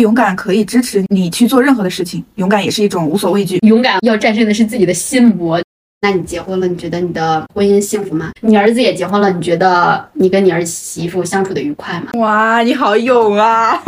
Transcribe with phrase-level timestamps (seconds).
[0.00, 3.58] 勇敢可以支持你去做任何的事情，勇敢也是一种无所畏惧。
[3.66, 5.60] 勇敢要战胜的是自己的心魔。
[6.00, 8.30] 那你结婚了，你觉得你的婚姻幸福吗？
[8.40, 12.12] 你儿子也结婚了，你觉得你跟你儿媳妇相处的愉快吗？
[12.14, 13.78] 哇，你好勇啊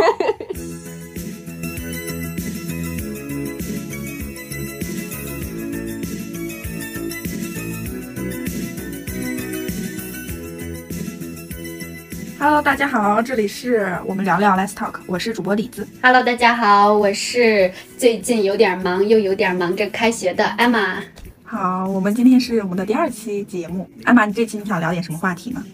[12.42, 15.86] ！Hello，大家好，这里是我们聊聊 Let's Talk，我是主播李子。
[16.02, 21.00] Hello，大家好，我是最近有点忙又有点忙着开学的艾玛。
[21.44, 23.88] 好，我们今天是我们的第二期节目。
[24.02, 25.64] 艾玛，你这期你想聊点什么话题呢？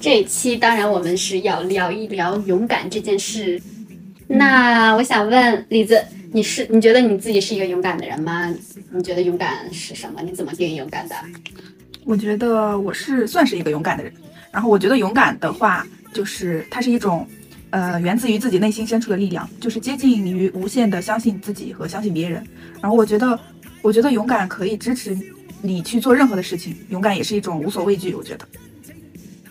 [0.00, 3.62] 这一期当然我们是要聊一聊勇敢这件事。
[4.26, 8.52] 那我想问李子，你是你觉得你自己是一个勇敢的人吗？
[8.90, 10.22] 你觉得勇敢是什么？
[10.22, 11.14] 你怎么定义勇敢的？
[12.04, 14.12] 我觉得我是算是一个勇敢的人。
[14.52, 17.26] 然后我觉得勇敢的话，就是它是一种，
[17.70, 22.46] 呃，源自于自己内心深处的力量，就是接近于无限的相信自己和相信别人。
[22.80, 23.38] 然后我觉得，
[23.80, 25.16] 我觉得勇敢可以支持
[25.62, 28.14] 你去做任何的事情，勇敢也是一种无所畏惧。
[28.14, 28.46] 我觉得，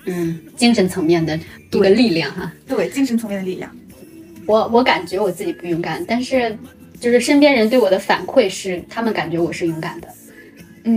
[0.06, 1.36] 嗯，精神层面的
[1.72, 2.52] 一个力量哈。
[2.68, 3.76] 对，精神层面的力量。
[4.46, 6.56] 我我感觉我自己不勇敢，但是
[7.00, 10.08] 就是身边人对我的反馈是，他们感觉我是勇敢的。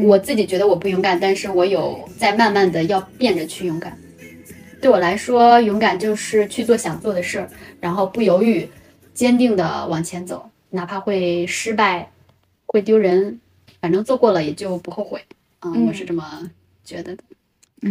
[0.05, 3.99] 我自己觉得我不勇敢，但是我有在慢慢的要变着去勇敢。
[4.81, 7.49] 对我来说，勇敢就是去做想做的事儿，
[7.81, 8.69] 然后不犹豫，
[9.15, 12.11] 坚定的往前走，哪怕会失败，
[12.67, 13.41] 会丢人，
[13.81, 15.21] 反正做过了也就不后悔。
[15.61, 16.51] 嗯，我是这么
[16.85, 17.25] 觉得的。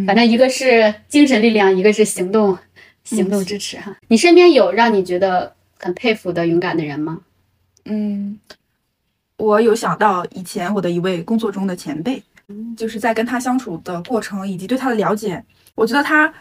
[0.06, 2.58] 反正一个是精神力量，一个是行动，
[3.04, 3.98] 行动支持哈。
[4.08, 7.22] 你身边有让你觉得很佩服的勇敢的人吗？
[7.86, 8.40] 嗯。
[9.38, 12.22] 我有想到以前我的一位工作中的前辈，
[12.78, 15.44] 就是在跟他相处的过程以及对他的了解，
[15.76, 16.32] 我觉得他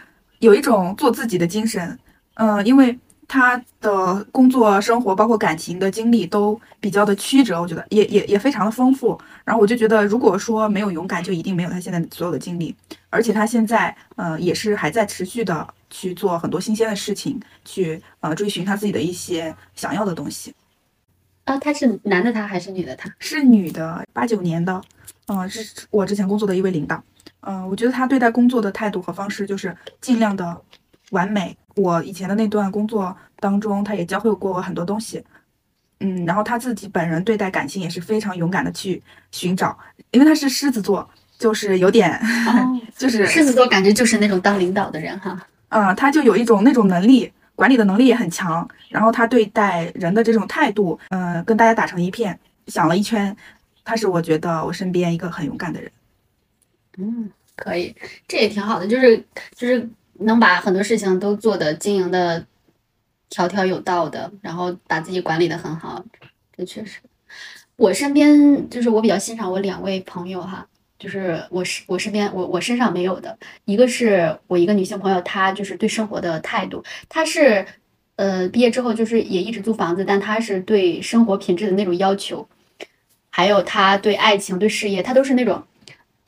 [0.40, 1.98] 有一种做自己的精神。
[2.34, 2.98] 嗯，因为
[3.28, 9.18] 他的工作生活包括感情的经历都比较的曲折，我觉得也也也非常的丰富。
[9.44, 12.74] 然后我就觉得，如果说没有勇敢，就一定没有他现在所有的经历。
[13.10, 20.54] 而且他现在，呃，也是还在持续的去做很多新鲜的事情，去呃追寻他自己的一些想要的东西。
[21.44, 23.12] 啊，他是男的他还是女的他？
[23.18, 24.80] 是女的，八九年的，
[25.26, 27.02] 嗯，是我之前工作的一位领导，
[27.40, 30.60] 嗯，我觉得他对待工作的态度和方式就是尽量的
[31.10, 31.56] 完美。
[31.74, 35.24] 我以前的那段工作当中，他也教会过我很多东西，
[36.00, 39.76] 嗯，然后他自己本人对待感情也是非常勇敢的去寻找，
[40.12, 42.20] 因为他是狮子座，就是有点，
[42.96, 47.32] 就是狮子座感觉就是那种当领导的人哈，嗯，他就有一种那种能力。
[47.54, 52.38] 管理的能力也很强，然后他对待人的这种态度，嗯，跟大家打成一片。
[52.68, 53.36] 想了一圈，
[53.84, 55.90] 他是我觉得我身边一个很勇敢的人。
[56.98, 57.94] 嗯，可以，
[58.28, 59.18] 这也挺好的，就是
[59.54, 59.88] 就是
[60.20, 62.44] 能把很多事情都做的经营的
[63.28, 66.04] 条条有道的，然后把自己管理的很好，
[66.56, 67.00] 这确实。
[67.76, 70.66] 我身边就是我比较欣赏我两位朋友哈。
[71.02, 77.66] 就是我是我身边我我身上没有的一个是我一个女性朋友，她就是对生活的态度，她是
[78.14, 82.46] 呃毕业之后就是也一直租房子，但她是对生活品质的那种要求，
[83.30, 85.64] 还有她对爱情对事业，她都是那种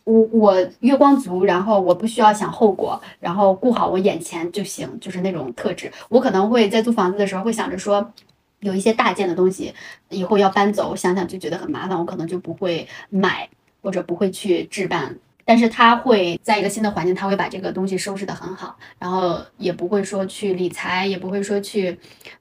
[0.02, 5.92] 我我月光族，然后我不需要想后果，然后顾好我眼前就行，就是那种特质。
[6.08, 8.12] 我可能会在租房子的时候会想着说，
[8.58, 9.72] 有一些大件的东西
[10.08, 13.48] 以后要搬走，我想想就觉得很麻烦，我可能就不会买。
[13.84, 15.14] 或者不会去置办，
[15.44, 21.96] 但是他会在一个新的环境，他会把这个东西收拾得很好，然后也不会说去理财，也不会说去，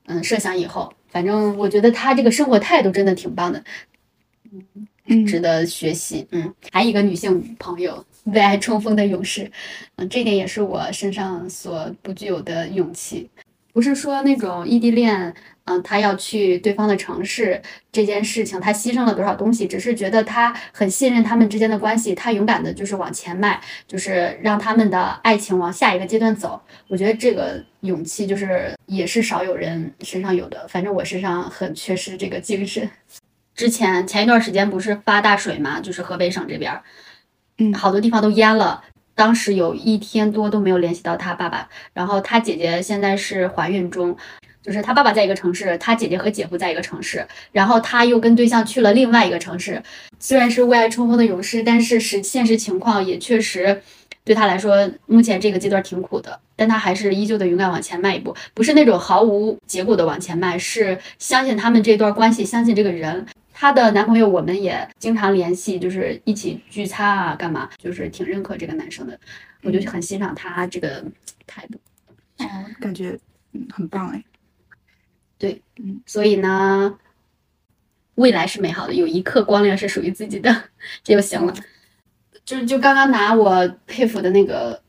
[0.05, 0.91] 嗯，设想以后。
[1.09, 3.63] 反正我觉得他这个生活态度真的挺棒的，
[5.07, 6.25] 嗯，值得学习。
[6.31, 9.51] 嗯，还有一个女性朋友，为爱冲锋的勇士，
[9.97, 13.29] 嗯，这点也是我身上所不具有的勇气。
[13.73, 15.33] 不是说那种异地恋，
[15.65, 17.59] 嗯，他要去对方的城市
[17.91, 26.61] 这件事情，他牺牲了多少东西，只是觉得他很信任他们之间的关系，他勇敢的就是往前迈，就是让他们的爱情往下一个阶段走。
[26.87, 32.87] 我觉得这个勇气就是也是少有人身上有的，反正我身上很缺失这个精神。
[33.55, 36.79] 之前前一段时间不是发大水嘛，就是河北省这边，
[37.57, 38.83] 嗯，好多地方都淹了。
[39.15, 44.15] 当时有一天多都没有联系到他爸爸，然后他姐姐现在是怀孕中，
[44.61, 49.81] 就是他爸爸在一个城市，他姐姐和姐夫在一个城市，然后他又跟对象去了另外一个城市。
[50.19, 53.81] 虽然是为爱冲锋的勇士，但是实现实情况也确实
[54.23, 56.39] 对他来说，目前这个阶段挺苦的。
[56.55, 63.25] 但他还是依旧的勇敢往前迈一步，不是那种毫无结果的往前迈，是相信他们这段关系，相信这个人。
[63.53, 69.17] 她的男朋友，我们也经常联系，就是一起聚餐啊，干嘛，就是挺认可这个男生的，
[69.61, 71.05] 我就很欣赏他这个
[71.45, 71.79] 态度。
[72.39, 72.45] 哦，
[72.81, 73.17] 感觉
[73.53, 74.23] 嗯很棒哎。
[75.37, 76.97] 对，嗯，所以呢，
[78.15, 80.63] 未来是美好的，有一刻光亮是属于自己的，
[81.03, 81.53] 这就行了。
[82.43, 84.81] 就是就刚刚拿我佩服的那个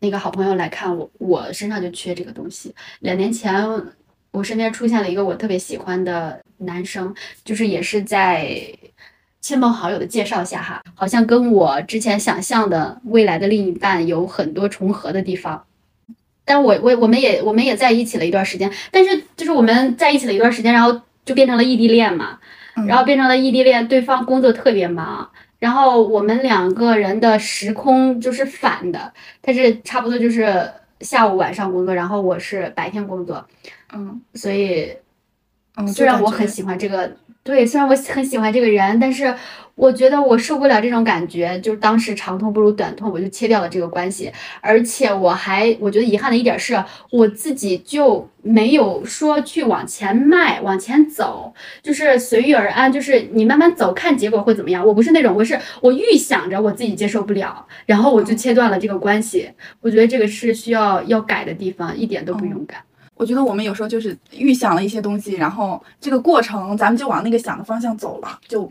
[0.00, 2.74] 那个好朋友来看，我我身上就缺这个东西。
[3.00, 3.54] 两年前，
[4.36, 8.46] 我身边出现了一个我特别喜欢的男生，就是也是在
[9.40, 15.64] 亲朋好友的介绍下哈，好像跟我之前想象的未来的另一半有很多重合的地方。
[16.44, 22.38] 但我我我们也我们也在一起了一段时间，但是就是我们在一起了一段时间，然后就变成了异地恋嘛，
[22.76, 25.28] 嗯然后变成了异地恋，对方工作特别忙，
[25.58, 33.44] 然后我们两个人的时空就是反的，他是差不多就是下午晚上工作，然后我是白天工作，
[33.92, 34.96] 嗯所以
[35.76, 39.34] 嗯，虽然我很喜欢这个，对，虽然我很喜欢这个人，但是
[39.74, 44.32] 我觉得我受不了这种感觉，就是当时长痛不如短痛，我就切掉了这个关系。
[44.62, 54.84] 而且我还我觉得遗憾的一点是，我自己就没有说去往前迈、往前走，就是随遇而安，就是你慢慢走，看结果会怎么样。
[54.86, 59.50] 我不是那种，我是我预想着我自己接受不了，然后我就切断了这个关系。
[59.82, 62.80] 我觉得这个是需要要改的地方，一点都不勇敢。
[63.16, 68.70] 我觉得我们有时候就是预想了一些东西，然后这个过程咱们就往那个想的方向走了，就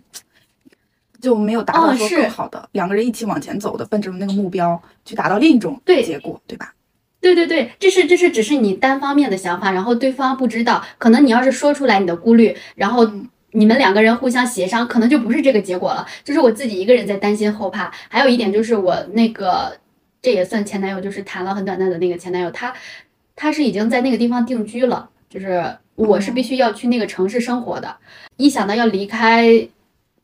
[1.19, 6.73] 就没有达到说更好的、两个人一起往前走的，奔着那个目标去达到另一种对结果，对吧？
[7.19, 10.85] 对对对，这是这是只是你单方面的想法，然后对方不知道。
[10.99, 16.05] 可能你要是说出来你的顾虑，然后嗯你们两个人互相协商，可能就不是这个结果了。
[16.23, 17.91] 就是我自己一个人在担心后怕。
[18.09, 19.75] 还有一点就是我那个，
[20.21, 22.71] 这也算前男友，就是谈了很短暂的那个前男友，他
[23.35, 27.95] 他是已经在那个地方定居了，就是我是必须要去那个城市生活的。
[28.37, 29.67] 一想到要离开。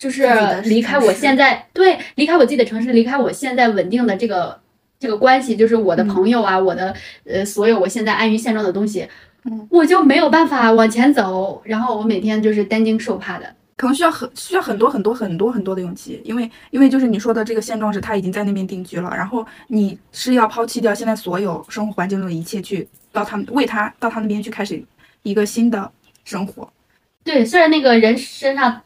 [0.01, 0.27] 就是
[0.63, 4.59] 离开我现在对离开我自己的城市，离开我现在稳定的这个
[4.97, 6.91] 这个关系，就是我的嗯朋友啊，我的
[7.23, 9.07] 呃所有我现在安于现状的东西，
[9.43, 13.45] 嗯我就没有办法往前走，然后我每天就是担惊受怕的。
[13.81, 24.79] 可能需要很需要很多很多很多很多的勇气，因为因为就是你说的这个现状是他已经在那边定居了，然后你是要抛弃掉现在所有生活环境中的一切，去到他们为他到他那边去开始
[25.23, 25.91] 一个新的
[26.23, 26.71] 生活。
[27.23, 28.79] 对，虽然那个人身上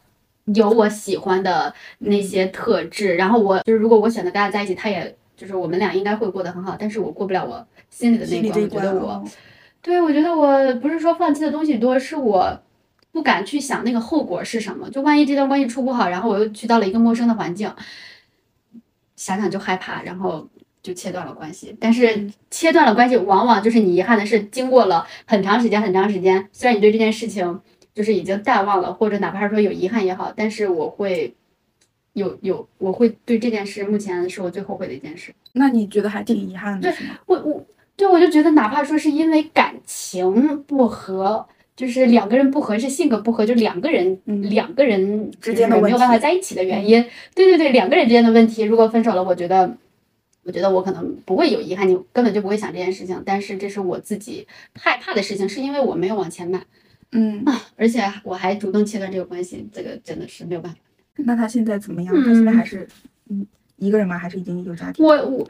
[0.46, 8.82] 有我喜欢的那些特质，然后我就是如果我选择跟他在一起，他也就是我们俩应该会过得很好，但是我过不了我心里的那心里这一关。
[8.82, 9.24] 我觉得我
[9.82, 12.58] 对，我觉得我不是说放弃的东西多，是我
[13.16, 14.90] 不敢去想那个后果是什么。
[14.90, 17.72] 就万一这段关系处不好，然后我又去到了一个陌生的环境，
[19.16, 20.46] 想想就害怕，然后
[20.82, 21.74] 就切断了关系。
[21.80, 27.58] 但是切断了关系，往往就是你遗憾的是，经过了很长时间、很长时间，虽然你对这件事情
[27.94, 31.34] 就是已经淡忘了，或者哪怕是说有遗憾也好，但是我会
[32.12, 35.34] 有有，我会对这件事目前是我最后悔的一件事。
[35.54, 37.18] 那你觉得还挺遗憾的，是吗？
[37.24, 37.64] 我我
[37.96, 47.04] 对我就觉得，哪怕说是因为感情不合，就是两个人不合，是性格不合，就两个人、嗯两个人之间的没有办法在一起的原因。
[47.34, 49.76] 对对对，两个人之间的问题，如果分手了，我觉得，
[50.42, 53.22] 我觉得我可能不会有遗憾，你根本就不会想这件事情。
[53.26, 56.58] 但是这是我自己害怕的事情，是因为我没有往前迈，
[57.12, 57.44] 嗯，
[57.76, 60.78] 而且我还主动切断这个关系，这个真的是没有办法。
[61.16, 62.14] 那他现在怎么样？
[62.24, 62.88] 他现在还是
[63.28, 63.46] 嗯
[63.76, 64.16] 一个人吗？
[64.16, 65.04] 还是已经有家庭？
[65.04, 65.48] 我我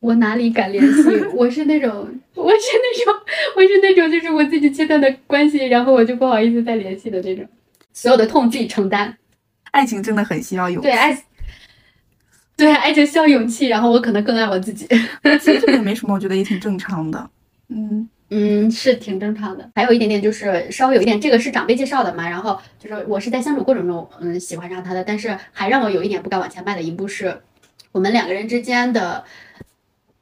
[0.00, 1.02] 我哪里敢联系？
[1.34, 3.14] 我是那种，我是那种，
[3.56, 7.46] 我是那种，就是我自己切断的关系，然后我就不好意思再联系的那种，
[7.92, 9.16] 所有的痛自己承担。
[9.70, 10.88] 爱情真的很需要勇气。
[10.88, 11.24] 对爱，
[12.56, 14.86] 对爱情需要勇气，然后我可能更爱我自己。
[15.40, 17.30] 其实这个也没什么，我觉得也挺正常的。
[17.68, 19.70] 嗯嗯，是挺正常的。
[19.74, 27.40] 还有一点点就是稍微有一点，这个是长辈介绍的嘛，然后就是我是在相处过程中，嗯，喜欢上他的，但是还让我有一点不敢往前迈的一步是，
[27.92, 29.24] 我们两个人之间的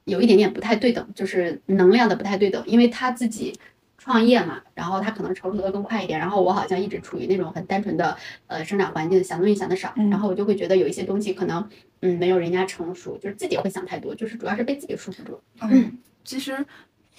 [0.08, 3.56] 有一点点不太对等，就是能量的不太对等，因为他自己
[3.96, 11.68] 创业嘛，然后他可能成熟的更快一点，然后我好像一直处于那种很单纯的呃生长环境，想东西想的少，嗯然后我就会觉得有一些东西可能
[12.00, 15.40] 嗯没有人家成熟，就是自己会想太多，就是主要是被自己束缚住。
[15.60, 16.64] 嗯，其实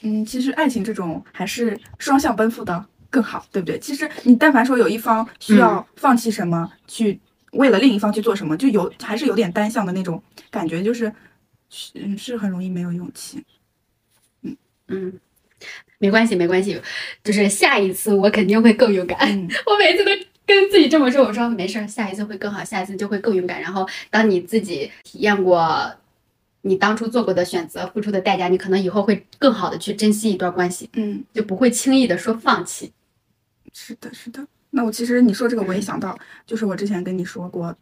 [0.01, 3.77] 嗯，其实爱情这种还是双向奔赴的更好，对不对？
[3.79, 7.19] 其实你但凡说有一方需要放弃什么，去
[7.51, 11.11] 为了另一方去做什么，就有还是有点单向的那种感觉，就是
[11.95, 13.43] 嗯是很容易没有勇气。
[14.87, 15.19] 嗯，
[15.99, 16.81] 没关系，没关系，
[17.23, 19.19] 就是下一次我肯定会更勇敢。
[19.21, 20.11] 嗯 我每次都
[20.47, 23.61] 跟自己这么说，我说没事儿，下一次会更好，下一次就会更勇敢。
[23.61, 25.91] 然后当你自己体验过
[26.61, 32.91] 你当初做过的选择、付出的代价，你可能以后会更好的去珍惜一段关系，嗯，就不会轻易的说放弃。
[33.71, 34.45] 是的，是的。
[34.71, 37.75] 那我其实你说这个我也想到，就是我之前跟你说过，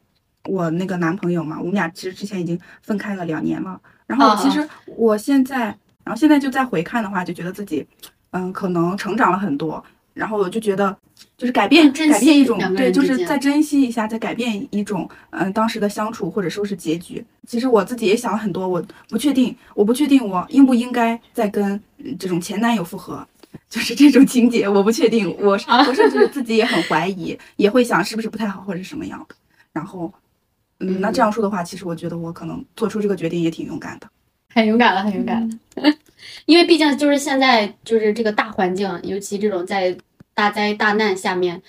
[0.46, 3.80] 我那个男朋友嘛，我们俩其实之前已经分开了两年了。
[4.06, 5.66] 然后哦其实我现在，
[6.04, 7.86] 然后现在就再回看的话，就觉得自己，
[8.32, 9.84] 嗯，可能成长了很多。
[10.14, 10.98] 然后我就觉得，
[11.38, 17.24] 就是改变，改变一种，对，就是再珍惜一下，再改变一种，嗯，当时的相处或者说是结局。
[17.46, 21.80] 其实我自己也想了很多，我不确定，我不确定我应不应该再跟
[22.18, 23.24] 这种前男友复合，
[23.70, 25.30] 就是这种情节，我不确定。
[25.40, 29.36] 我我甚至自己也很怀疑，也会想是不是不太好或者什么样的。
[29.72, 30.12] 然后，
[30.80, 34.08] 嗯，那这样说的话，其实我觉得我可能做出这个决定也挺勇敢的，
[34.54, 35.58] 很勇敢了，很勇敢了。
[36.46, 39.98] 因为毕竟就是现在就是这个大环境，尤其这种在。
[40.38, 41.64] 大灾大难下面，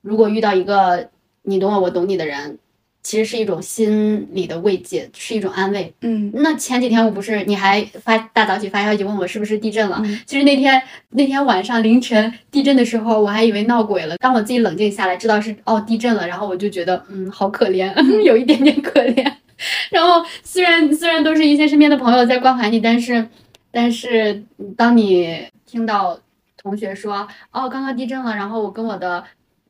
[0.00, 1.10] 如果遇到一个
[1.42, 2.58] 你懂我我懂你的人，
[3.04, 5.94] 其实是一种心理的慰藉，是一种安慰。
[6.00, 10.02] 嗯，那前几天我不是你还发大早起发消息问我是不是地震了？
[10.26, 14.16] 其实那天那天晚上凌晨地震的时候，我还以为闹鬼了。
[14.16, 17.94] 当我自己冷静下来，知道是哦地震了，然后我就觉得嗯好可怜，
[18.24, 19.32] 有一点点可怜。
[19.92, 23.28] 然后虽然虽然都是一些身边的朋友在关怀你，但是
[23.70, 24.42] 但是
[24.76, 26.18] 当你听到。
[26.64, 29.22] 同学说：“哦，刚刚地震了，然后我跟我的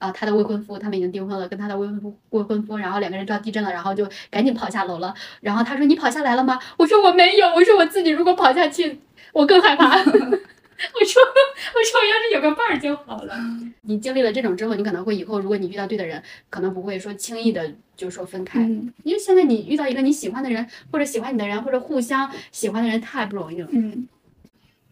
[0.05, 5.15] 啊，他的未婚夫，他们已经订婚了，跟他的未婚夫未婚夫，然后两个人知道地震了，然后就赶紧跑下楼了。
[5.41, 9.01] 然后他说：‘你跑下来了吗？’我说：‘我没有。’我说：‘我自己如果跑下去，
[9.33, 9.97] 我更害怕。
[10.05, 13.35] ’我说：‘我说我要是有个伴儿就好了。’
[13.83, 18.61] 你经历了这种之后，你可能会以后，如果你遇到对的人，可能不会说轻易的就说分开，
[19.05, 23.69] 因为现在你遇到一个你喜欢的人，或者喜欢你的人，或者互相喜欢的人，太不容易了。
[23.73, 24.07] 嗯。”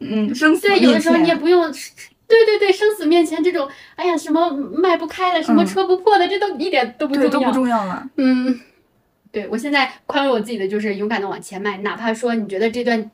[0.04, 1.72] 嗯，生死对，有的时候你也不用，
[2.32, 8.08] 对对对，生死面前这种，哎呀，什么迈不开的，什么戳不破的，这都一点都不重要，都不重要了。
[8.16, 8.58] 嗯，
[9.30, 13.10] 对我现在宽慰我自己的就是勇敢的往前迈，哪怕说你觉得这段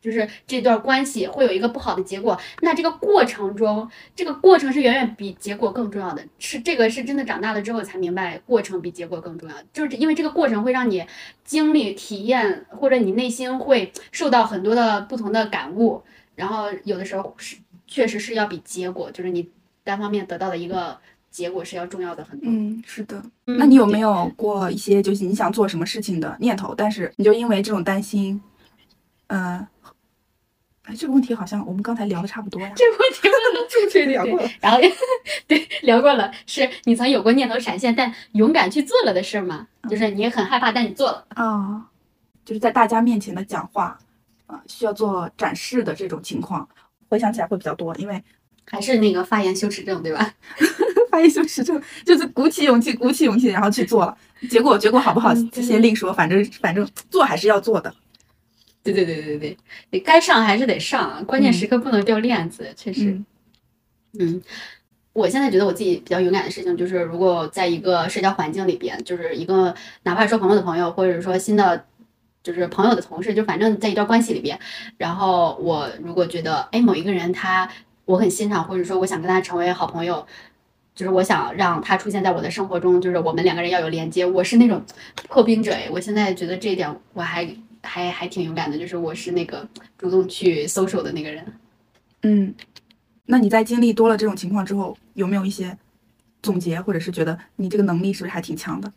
[0.00, 11.04] 就是这段关系会有一个不好的结果，那这个过程中，这个过程是远远比结果更重要的，是这个是真的长大了之后才明白，过程比结果更重要，就是因为这个过程会让你
[11.44, 16.02] 经历体验，或者你内心会受到很多的不同的感悟。
[16.34, 19.50] 然后有的时候是确实是要比结果，就是你
[19.84, 20.98] 单方面得到的一个
[21.30, 22.48] 结果是要重要的很多。
[22.48, 23.22] 嗯，是的。
[23.44, 28.40] 那你有没有过一些就是你想做什么事情的念头，但是你就因为这种担心，
[29.26, 29.66] 嗯，
[30.84, 32.72] 哎，这个问题好像我们刚才聊的差不多呀。
[32.74, 34.78] 这个问题问了出去聊过，然后
[35.46, 39.68] 对聊过了，是你曾有过念头闪现，但勇敢去做了的事吗？
[39.90, 41.88] 就是你很害怕，但你做了啊，
[42.44, 43.98] 就是在大家面前的讲话。
[44.46, 46.68] 啊需要做展示的这种情况，
[47.12, 48.22] 回想起来会比较多，因为
[48.64, 50.34] 还是那个发言羞耻症，对吧？
[51.12, 54.16] 发言羞耻症就是鼓起勇气，鼓起勇气，然后去做了，
[54.48, 57.94] 结果结果好不好先另说，反正反正做还是要做的。
[58.82, 59.58] 对对对对对，
[59.90, 63.20] 你该上还是得上，关键时刻不能掉链子，确实。
[64.18, 64.40] 嗯，
[65.12, 71.84] 我现在觉得我自己比较勇敢的事情，就是如果在一个社交环境里边，就是一个哪怕说朋友的朋友，或者说新的。
[72.42, 74.58] 就是朋友的同事，就反正在一段关系里边，
[74.96, 77.70] 然后我如果觉得哎某一个人他
[78.04, 80.26] 我很欣赏，或者说我想跟他成为好朋友，
[80.92, 84.26] 就是我想让他出现在我的生活中，就是我们两个人要有连接。
[84.26, 84.82] 我是那种
[85.28, 87.48] 破冰者哎，我现在觉得这一点我还
[87.80, 91.46] 还还挺勇敢的，就是我是那个主动去搜手的那个人。
[92.22, 92.52] 嗯，
[93.26, 95.78] 那你在经历多了这种情况之后，有没有一些
[96.42, 98.92] 总结，或者是觉得你这个能力是不是还挺强的？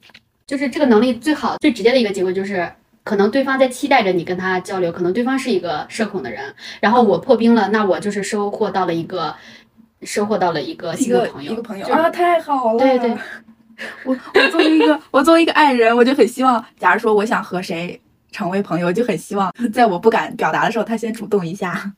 [0.48, 2.68] 就是这个能力最好最直接的一个结果就是。
[3.06, 9.36] 可能对方在期待着你跟他交流，可能对方是一个社恐的人，然后我破冰了，那我就是收获到了一个，
[10.02, 12.80] 收获到了一个新的朋友，一个朋友啊，太好了！
[12.80, 13.16] 对对，
[14.06, 21.94] 我我作为一个 我作为一个爱人，我就很希望，假如说我想和谁成为朋友，就很希望在我不敢表达的时候，他先主动一下。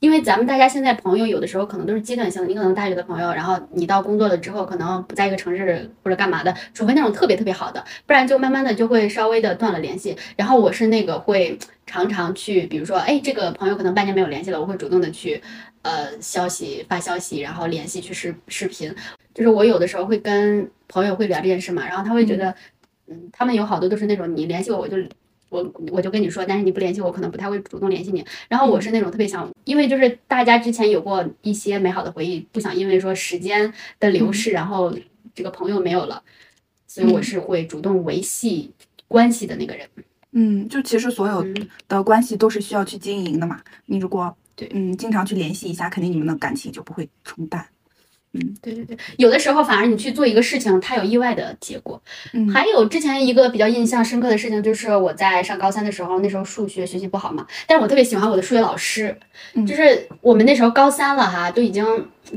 [0.00, 10.16] 因为咱们大家现在朋友有的时候可能都是阶段性的，你可能大学的朋友，然后你到工作了之后可能不在一个城市或者干嘛的，除非那种特别特别好的，不然就慢慢的就会稍微的断了联系。
[10.36, 15.42] 然后我是那个会常常去，比如说，哎，这个朋友可能半年没有联系了，我会主动的去，
[15.82, 18.94] 呃，消息发消息，然后联系去视视频。
[19.34, 22.54] 就是我有的时候会跟朋友会聊这件事嘛，然后他会觉得，
[23.06, 24.96] 嗯，他们有好多都是那种你联系我我就。
[25.50, 28.24] 我我就跟你说，但是你不联系我，可能不太会主动联系你。
[28.48, 34.96] 然后我是那种特别想，因为就是大家之前有过一些美好的回忆，不想因为说时间的流逝，然后
[35.34, 36.22] 这个朋友没有了，
[36.86, 38.72] 所以我是会主动维系
[39.06, 39.86] 关系的那个人。
[40.32, 41.44] 嗯，就其实所有
[41.88, 43.60] 的关系都是需要去经营的嘛。
[43.86, 47.66] 你如果对嗯经常去联系一下，肯定你们的感情就不会冲淡。
[48.32, 52.00] 嗯，对对对，有的时候反而你去做一个事情，它有意外的结果。
[52.32, 59.18] 嗯，还有之前一个比较印象深刻的事情，就是我在上高三的时候，那时候数学学习不好嘛，但是我特别喜欢我的数学老师。
[59.66, 61.84] 就是我们那时候高三了哈，都已经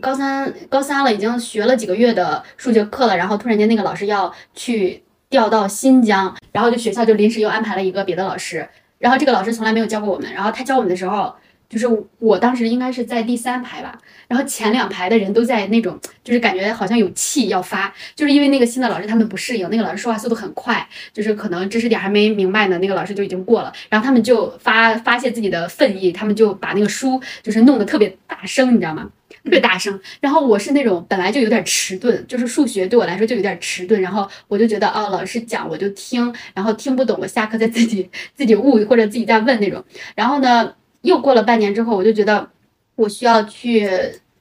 [0.02, 11.36] 高三高三了，已经学了几个月的数学课了，然后突然间那个老师要去调到新疆，然后就学校就临时又安排了一个别的老师，然后这个老师从来没有教过我们，然后他教我们的时候。
[11.74, 11.88] 就是
[12.20, 29.10] 我当时应该是在第三排吧，然后前两排的人都在那种，就是感觉好像有气要发，就是因为那个新的老师他们不适应，那个老师说话速度很快，就是可能知识点还没明白呢，那个老师就已经过了，然后他们就发发泄自己的愤意，他们就把那个书就是弄得特别大声，你知道吗？
[29.44, 30.00] 特别大声。
[30.22, 39.84] 然后我是那种本来就有点迟钝，就是数学对我来说就有点迟钝，然后我就觉得哦，老师讲我就听，然后听不懂我下课再自己自己悟或者自己再问那种，
[40.16, 40.76] 然后呢。
[41.04, 42.50] 又过了半年之后，我就觉得
[42.96, 43.88] 我需要去，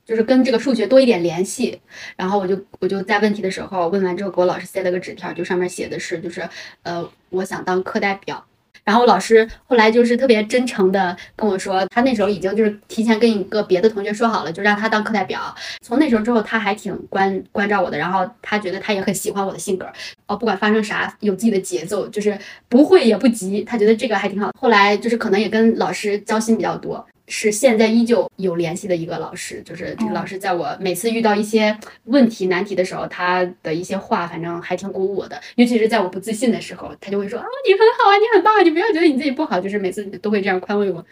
[0.05, 1.81] 就是跟这个数学多一点联系。
[2.17, 6.49] 然后我就我就在问题的时候问完之后，给我老师塞了个纸条，就上面写的是，就是
[6.83, 8.45] 呃，我想当课代表。
[8.85, 15.55] 然后老师后来就是特别真诚的跟我说，他那时候已经就是提前跟一个别的同学说好了，就让他当课代表。
[15.81, 19.87] 从那时候之后，他还挺关关照我的，然后他觉得他也很喜欢我的性格，
[20.27, 22.37] 哦，不管发生啥，有自己的节奏，就是
[22.69, 24.51] 不会也不急，他觉得这个还挺好。
[24.59, 27.07] 后来就是可能也跟老师交心比较多。
[27.35, 31.75] 是现在依旧有联系的一个老师，就是这个老师，在我每次遇到一些
[32.05, 35.41] 问题难题的时候，他的一些话，反正还挺鼓舞我的。
[35.55, 41.03] 尤其是在我不自信的时候，他就会说啊，你很好啊，你很棒啊，你不要觉得你自己不好，就是每次都会这样宽慰我，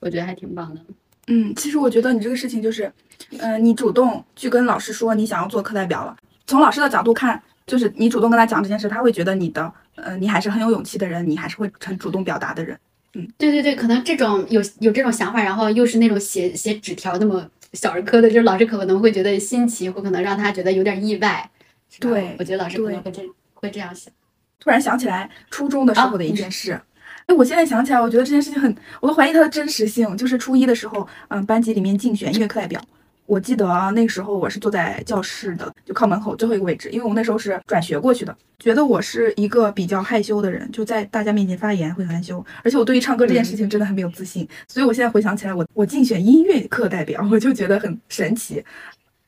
[0.00, 0.82] 我觉得还挺棒的。
[1.28, 2.92] 嗯，其实我觉得你这个事情就是，
[3.38, 6.14] 嗯，你主动去跟老师说你想要做课代表了。
[6.46, 12.78] 从老师的角度看，就是你主动跟他讲这件事，他会觉得你的，呃，你还是很有勇气的人，你还是会很主动表达的人。
[13.14, 21.50] 嗯，对对对，可能这种有有这种想法，然后又是那种写写纸条那么小儿科的，就是老师可能会觉得新奇，或可能让他觉得有点意外。
[21.98, 23.22] 对，我觉得老师可能会这
[23.54, 24.12] 会这样想。
[24.60, 26.80] 突然想起来初中的时候的一件事，
[27.26, 30.16] 哎，我现在想起来，我觉得这件事情很，我都怀疑它的真实性。
[30.16, 32.80] 就是初一的时候，嗯，班级里面竞选音乐课代表。
[33.30, 38.36] 我记得那个时候我是坐在教室的，就靠门口最后一个位置，因为我那时候是转学过去的。
[38.58, 44.48] 觉得我是一个比较害羞的人，就在大家面前发言会很害羞，而且我对于唱歌这件事情真的很没有自信。
[44.66, 48.64] 所以我现在回想起来，我我竞选音乐课代表，我就觉得很神奇。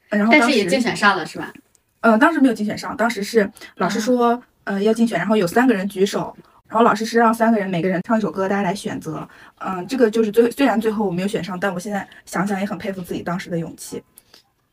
[0.08, 1.52] 然后但是也竞选上了是吧？
[2.00, 6.36] 呃，当时没有竞选上，当时是老师说呃要竞选，然后有三个人举手。
[6.72, 9.28] 然后老师是让三个人每个人唱一首歌，大家来选择。
[9.58, 14.02] 嗯，这个就是最虽然最后我没有选上，但我现在想想也很佩服自己当时的勇气。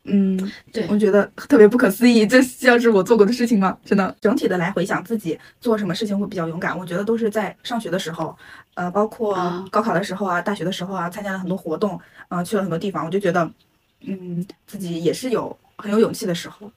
[0.04, 3.76] 嗯，对，我觉得特别不可思议，这像是我做过的事情吗？
[3.84, 8.34] 真的，整体的来回想自己做什么事情会比较勇敢，我觉得都是在上学的时候，
[8.76, 9.36] 呃，包括
[9.70, 13.52] 高考的时候啊，大学的时候啊，参加了很多活动，嗯，去了很多地方，我就觉得，
[14.00, 16.72] 嗯，自己也是有很有勇气的时候，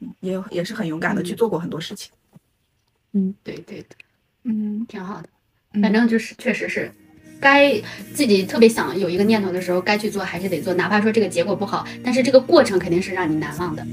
[0.00, 2.10] 嗯，也也是很勇敢的去做过很多事情。
[3.12, 3.88] 嗯，对对的。
[4.44, 5.28] 嗯，挺好的，
[5.80, 6.90] 反正就是确实是，
[7.40, 7.80] 该
[8.12, 13.86] 自己特别想有一个念头的时候，该去做还是得做，哪怕说这个结果不好，但是这个过程肯定是让你难忘的。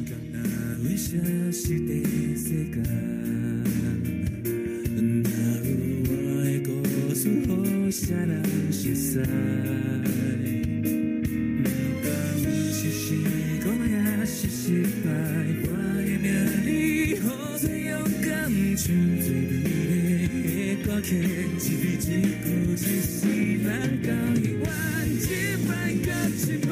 [20.93, 23.23] 我的一字一句一世
[23.63, 23.65] 人
[24.03, 24.67] 到永远
[25.07, 25.23] 一
[25.63, 26.69] 遍又一遍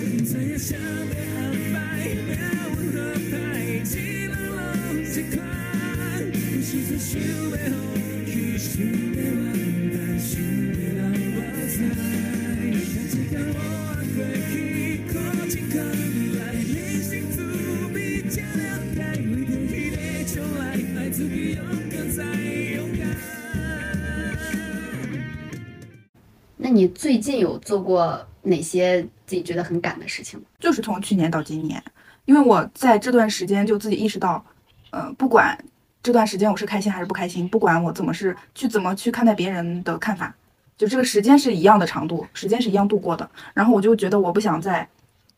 [0.00, 5.38] 不知影谁在安排命运好歹一人拢一款
[6.32, 7.84] 有时阵想欲放
[8.24, 11.36] 弃想欲怨叹想欲流目
[11.68, 11.94] 屎这
[12.64, 17.12] 一次想要放弃想要说声爱你却又不敢对你说
[17.92, 19.94] 一句分
[20.26, 22.39] 手你很了解我在
[26.70, 30.40] 你最近有做过哪些自己觉得很赶的事情？
[30.58, 31.82] 就是从去年到今年，
[32.24, 34.44] 因为我在这段时间就自己意识到，
[34.90, 35.58] 呃，不管
[36.02, 40.34] 这段时间我是开心还是不开心，不管我怎么是去怎么去看待别人的看法，
[40.78, 43.28] 就这个时间是一样的长度，时间是一样度过的。
[43.52, 44.88] 然后我就觉得我不想在，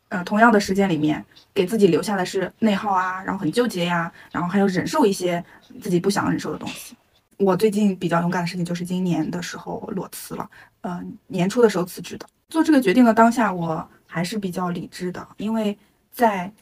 [0.09, 5.45] 呃，同样的时间里面给自己留下的是内耗啊，然后很纠结呀，然后还有忍受一些
[5.81, 6.95] 自己不想忍受的东西。
[7.43, 10.49] 我最近比较勇敢的事情就是今年的时候裸辞了，
[10.83, 12.27] 呃，年初的时候辞职的。
[12.49, 15.77] 做这个决定的当下，我还是比较理智的，因为
[16.13, 16.53] 在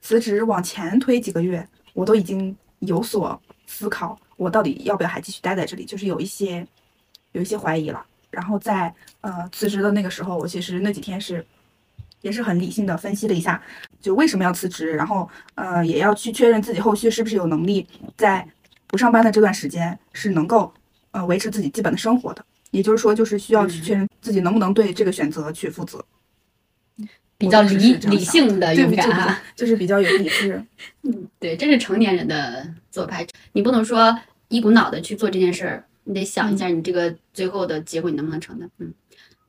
[0.00, 6.64] 辞职往前推几个月，我都已经有所思考，我到底要不要还继续待在这里，就是有一些
[7.32, 8.06] 有一些怀疑了。
[8.30, 11.44] 然后在呃辞职的那个时候，我其实那几天是
[12.20, 13.60] 也是很理性的分析了一下，
[14.00, 17.84] 就为什么要辞职，然后呃也要去确认自己后续是不是有能力
[18.16, 18.46] 在。
[18.88, 20.72] 不上班的这段时间是能够，
[21.10, 26.02] 呃，维持自己基本的生活的，也就是说，就是需要去确认自己能不能对这个选择去负责，
[27.36, 30.64] 比较理理性的勇敢，就是比较有理智。
[31.04, 38.70] 嗯，对，这是成年人的做派，你不能说一股脑的去做这件事儿，你得想一下，你这个最后的结果你能不能承担？
[38.78, 38.92] 嗯，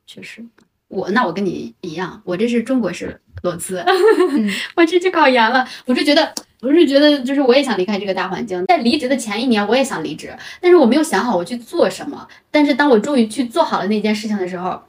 [0.06, 0.44] 确实。
[0.88, 6.34] 我那我跟你一样，我这是中国式裸辞，嗯 我这去考研了，我就觉得。
[6.62, 8.64] 我是觉得，就是我也想离开这个大环境。
[8.66, 12.28] 在离职的前一年，我也想离职，但是我没有想好我去做什么。
[12.50, 14.82] 但是当我终于去做好了那件事情的时候，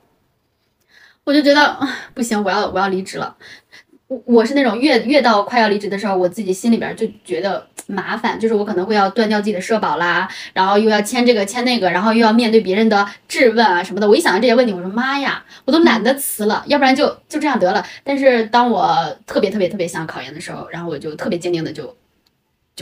[1.24, 1.80] 我就觉得
[2.14, 3.38] 不行，我要我要离职了。
[4.12, 14.10] 我我是那种越越到快要离职的时候，我自己心里边就觉得麻烦，就是我可能会要断掉自己的社保啦，然后又要签这个签那个，然后又要面对别人的质问啊什么的。
[14.10, 17.86] 我一想到这些问题，我说妈呀，我都懒得辞了，要不然就就这样得了。
[18.04, 21.96] 但是当我特别特别特别想考研的时候，然后我就特别坚定的就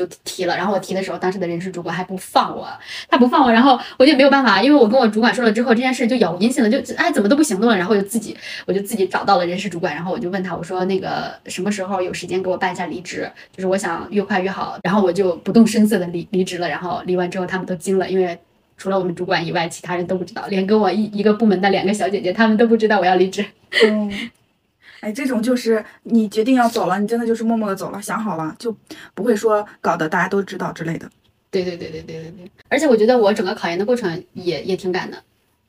[0.06, 0.56] 就提了。
[0.56, 2.68] 然后我提的时候，当时的人事主管还不放我，
[3.10, 7.78] 他不放我，然后我就没有办法，因为我跟我主管说了之后，这件事就杳无音信了，就哎怎么都不行动了。
[7.78, 8.36] 然后就自己
[8.66, 14.78] 我就自己找到了人事主管，然后我就问他，我说那个什么时候有时间给我办一下离职，就是我想越快越好。
[14.84, 16.70] 然后我就不动声色的离离职了。
[16.70, 18.38] 然后离完之后，他们都惊了，因为
[18.78, 23.46] 除了我们主管以外，其他人都不知道，连跟我一一个部门的两个小姐姐，她们都不知道我要离职。
[23.86, 24.12] 嗯，
[25.02, 28.76] 哎，这种就是你决定要走了，你真的就是默默的走了，想好了就
[29.14, 31.10] 不会说搞得大家都知道之类的。
[31.52, 35.18] 对对对对对对对，而且我觉得我整个考研的过程也也挺赶的。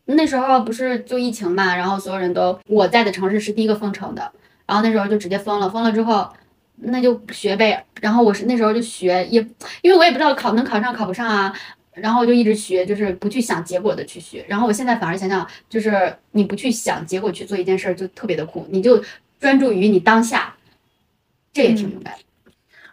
[0.04, 4.32] 那时候不是就疫情嘛，然后所有人都我在的城市是第一个封城的，
[4.66, 6.28] 然后那时候就直接封了，封了之后
[6.76, 7.84] 那就学呗。
[8.00, 9.40] 然后我是那时候就学，也
[9.82, 11.54] 因为我也不知道考能考上考不上啊，
[11.92, 14.44] 然后我就一直学，就是不去想结果的去学。
[14.48, 19.02] 然后我现在反而想想，就是你不去想结果去做一件事儿，就特别的苦，你就
[19.40, 20.54] 专注于你当下，
[21.52, 22.20] 这也挺勇敢的。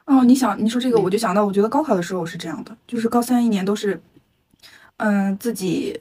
[0.06, 4.02] 哦，你想你说这个，嗯我就想到，我觉得高考的时候是这样的，就是高三一年都是，
[4.98, 6.00] 嗯、自己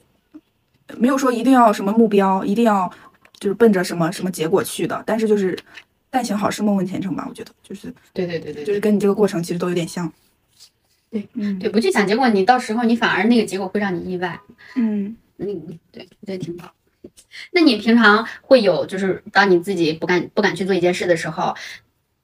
[0.97, 2.91] 没有说一定要什么目标，一定要
[3.39, 5.57] 就是奔着什么什么结果去的，但是就是
[6.09, 10.11] 但行好事，莫问前程吧，我觉得就是对对对对对就是跟你这个过程其实都有点像。
[11.09, 14.39] 对，嗯，对，不去想结果，你到时候你反而那个结果会让你意外。
[14.75, 15.15] 嗯。
[15.39, 16.73] 嗯，对，我觉得挺好。
[17.51, 21.53] 那你平常会有，就是当你自己不敢不敢去做一件事的时候，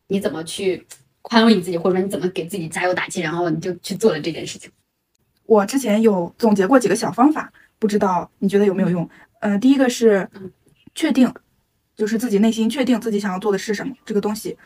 [0.07, 0.83] 你怎么去
[1.21, 4.71] 宽慰你自己，或者说你怎么给自己加油打气，然后你就去做了这件事情？
[5.45, 9.07] 我之前有总结过几个小方法，不知道你觉得有没有用？
[9.41, 10.51] 呃，第一个是嗯
[10.95, 11.31] 确定，
[11.95, 14.57] 就是自己内心确定自己想要做的是什么这个东西。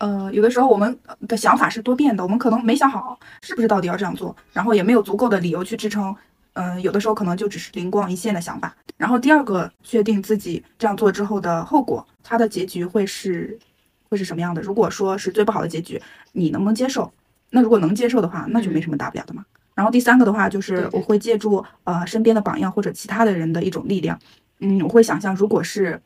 [0.00, 6.16] 呃，有的时候我们的想法是多变的，我们可能没想好是不是到底要这样做，然后也没有足够的理由去支撑。
[6.54, 8.74] 嗯、有的时候可能就只是灵光一现的想法。
[8.96, 13.58] 然后第二个，确定自己这样做之后的后果，它的结局会是
[14.08, 14.60] 会是什么样的？
[14.62, 16.00] 如果说是最不好的结局，
[16.32, 17.12] 你能不能接受？
[17.50, 19.44] 那如果能接受的话，那就没什么大不了的嘛。
[19.74, 24.18] 然后第三个的话，就是我会借助呃身边的榜样或者其他的人的一种力量，
[24.60, 26.00] 嗯，我会想象如果是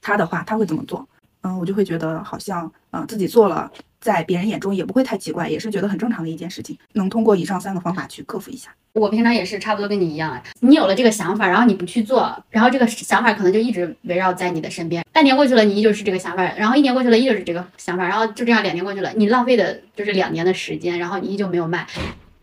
[0.00, 1.06] 他的话，他会怎么做？
[1.42, 6.76] 嗯，我就会觉得好像呃自己做了，在别人眼中也不会太奇怪，也是觉得很正常的一件事情。
[6.92, 8.70] 能通过以上三个方法去克服一下。
[8.92, 15.04] 我平常也是差不多跟你一样，你有了这个想法，然后你不去做，然后这个想法可能就一直围绕在你的身边。
[15.12, 21.86] 半年过去了，你依旧是这个想法，然后一年过去了，依旧是这个想法，然后就这样两年过去了，你浪费的就是两年的时间，然后你依旧没有卖。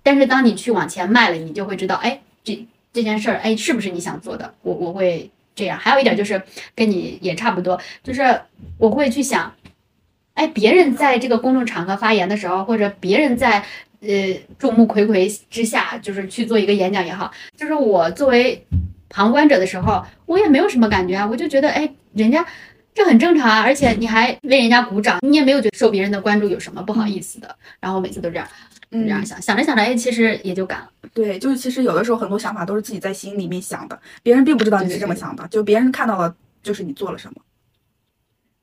[0.02, 4.54] 但是当你去往前迈了，你就会知道，哎，这这件事儿，哎，是不是你想做的？
[4.62, 5.78] 我我会这样。
[5.78, 6.42] 还有一点就是
[6.74, 8.40] 跟你也差不多，就是
[8.78, 9.54] 我会去想，
[10.36, 13.66] 哎，别人在这个公众场合发言的时候，或者别人在
[14.00, 14.10] 呃
[14.58, 18.66] 众目睽睽之下，就是去做一个演讲也好，就是我作为
[19.10, 22.46] 旁观者的时候，我也没有什么感觉啊，我就觉得，哎，人家。
[22.98, 27.56] 这很正常啊，而且你还为人家鼓掌，你也没有觉得受别人的关注有什么不好意思的。
[27.80, 28.48] 然后每次都这样，
[28.92, 30.90] 这样想，想着想着，哎，其实也就敢了。
[31.14, 37.42] 对，就是其实有的时候很多想法都是自己在心里面想的，别人并不知道你是这么想的，就别人看到了就是你做了什么。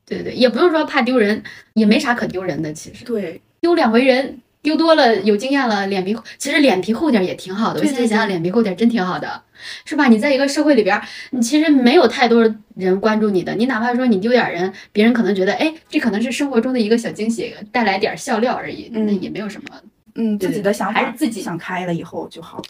[0.06, 1.42] 对对对，也不用说怕丢人，
[1.74, 4.40] 也没啥可丢人的，其实对，丢两回人。
[4.64, 7.80] 丢多了有经验了，脸皮其实脸皮厚点也挺好的。
[7.80, 9.42] 我现在想想，脸皮厚点真挺好的，
[9.84, 10.06] 是吧？
[10.08, 10.98] 你在一个社会里边，
[11.32, 12.42] 你其实没有太多
[12.74, 19.68] 人关注你的，你哪怕说你丢点人，别人可能觉得，哎，这可能是生活中的一个小惊喜，带来点笑料而已，嗯那也没有什么。
[19.82, 22.62] 嗯，对自己的想法还是自己想开了以后就好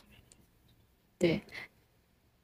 [1.18, 1.40] 对。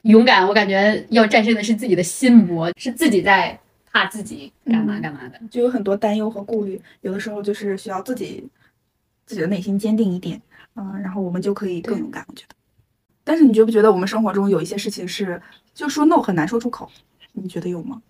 [0.03, 3.61] 勇敢，我感觉要战胜的是自己的心魔，是自己在
[3.93, 5.39] 怕自己干嘛嗯干嘛的。
[5.51, 8.49] 就有很多担忧和顾虑，有的时候就是需要自己
[9.27, 10.41] 自己的内心坚定一点，
[10.75, 12.25] 嗯、然后我们就可以更勇敢。
[12.29, 12.55] 我觉得，
[13.23, 15.43] 但是你觉不觉得我们生活中有一些事情是
[15.75, 16.91] 就说 no 很难说出口？
[17.33, 18.01] 你觉得有吗？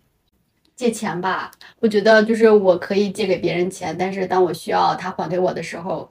[0.77, 1.51] 借钱吧，
[1.81, 6.09] 我觉得就是我可以借给别人钱，但是当我需要他还给我的时候，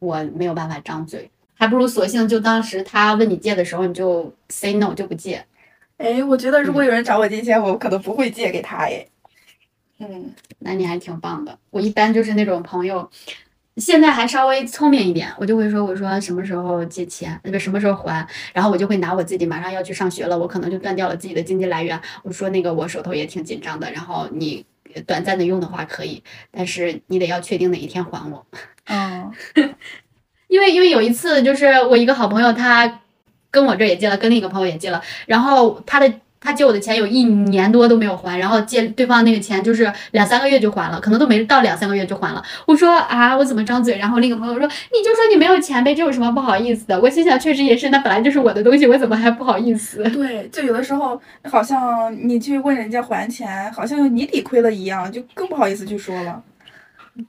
[0.00, 5.44] 我没有办法张嘴，还不如索性就当时他问你借的时候，你就 say no 就不借。
[5.98, 8.78] 哎，我觉得如果嗯有人找我借钱，我可能不会借给他。
[8.78, 9.06] 哎，
[9.98, 11.58] 嗯那你还挺棒的。
[11.70, 13.08] 我一般就是那种朋友
[13.76, 22.00] 现在还稍微聪明一点，我就会说，我说什么时候借钱，那个什么时候还，然后我就会拿我自己马上要去上学了，我可能就断掉了自己的经济来源。
[22.22, 24.64] 我说那个我手头也挺紧张的，然后你
[25.06, 28.46] 短暂的用的话可以，但是你得要确定哪一天还我。
[28.84, 29.32] 嗯，
[30.48, 33.02] 因为因为有一次就是我一个好朋友，他
[33.50, 36.12] 跟我这也借了，跟另一个朋友也借了，然后他的。
[36.40, 42.42] 他借我的钱有一年多都没有还，然后借对方那个钱就是两三个月就还了，可能都没到两三个月就还了。
[42.66, 43.98] 我说啊，我怎么张嘴？
[43.98, 46.98] 然后另一个朋友说，你就说你没有钱呗，这有什么不好意思的？
[46.98, 50.02] 我心想，确实也是，那本来就是我的东西，我怎么还不好意思？
[50.10, 56.42] 对，就有的时候好像你去问人家还钱，好像你理亏了一样，就更不好意思去说了。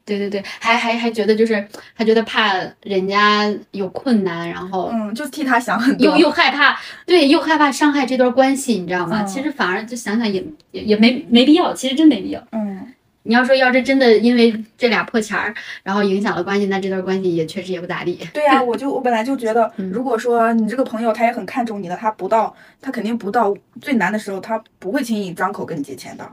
[0.06, 9.24] 对对对，还还还觉得就是还觉得怕人家有困难，然后嗯，就替他想很多，又又害怕，对，又害怕伤害这段关系，你知道吗？
[9.24, 12.44] 其实反而就想想也也也没没必要，其实真没必要。
[12.52, 18.20] 嗯，你要说要是真的因为这俩破钱儿，然后影响了关系，那这段关系也确实也不咋地。
[18.34, 26.28] 对呀， 我就我本来就觉得，如果说你这个朋友他也很看重你的，他不到他肯定不到最难的时候，他不会轻易张口跟你借钱的。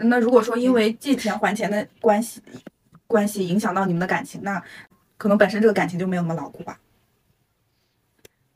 [0.00, 2.40] 那如果说因为借钱还钱的关系，
[3.08, 4.62] 关系影响到你们的感情，那
[5.16, 6.78] 可能本身这个感情就没有那么牢固吧。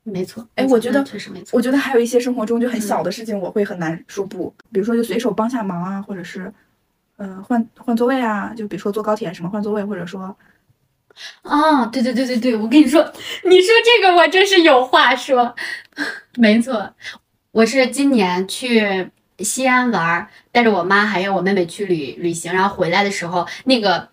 [0.05, 1.57] 没错，哎，我觉得确实没错。
[1.57, 4.55] 我觉得还有一些生活中就很小的事情，我会很难说不。
[4.71, 6.53] 比如说就随手帮下忙啊，或者是，
[7.17, 10.37] 呃，换换座位啊，就比如说坐高铁什么换座位，或者说，
[11.43, 13.03] 啊，对对对对对，我跟你说，
[13.45, 15.55] 你说这个我真是有话说。
[16.37, 16.95] 没错，
[17.51, 19.11] 我是今年去。
[19.39, 24.09] 西安玩，带着我妈还有我妹妹去旅旅行，然后回来的时候，那个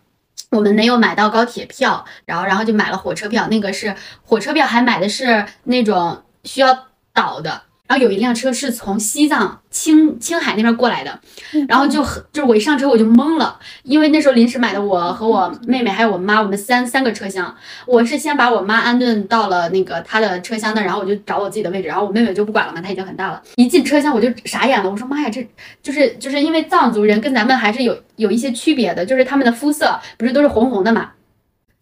[0.51, 7.63] 我们没有买到高铁票，然后然后就买了火车票，那个是火车票，还买的是那种需要倒的。
[7.89, 11.19] 然后有一辆车是从西藏青青海那边过来的，
[11.67, 17.55] 然后就很就是我一上车我就懵了，因为那时候临时买的，我和我妹妹还有我妈，我们三三个车厢，
[17.87, 25.47] 我是先把我妈安顿到了那个她的车厢那，然后我就找我自己的位置，然后我妹妹就不管了嘛，她已经很大了，一进车厢我就傻眼了，我说妈呀，这
[25.81, 31.09] 就是就是因为藏族人跟咱们还是有有一些区别的，就是他们的肤色不是都是红红的嘛。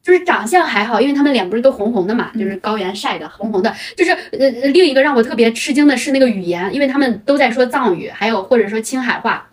[0.07, 3.75] 就是长相还好，因为他们脸不是都红红的嘛，就是高原晒的红红的。
[3.93, 9.46] 就是呃，另一个让我特别吃惊的是那个语言，因为他们都在说藏语，还有或者说青海话。